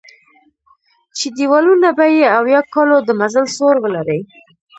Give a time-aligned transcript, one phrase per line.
[1.17, 4.19] چې دېوالونه به یې اویا کالو د مزل سور ولري.